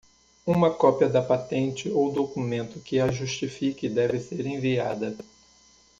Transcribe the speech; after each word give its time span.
Uma 0.47 0.73
cópia 0.73 1.07
da 1.07 1.21
patente 1.21 1.87
ou 1.87 2.11
documento 2.11 2.79
que 2.79 2.99
a 2.99 3.11
justifique 3.11 3.87
deve 3.87 4.19
ser 4.19 4.47
enviada. 4.47 5.15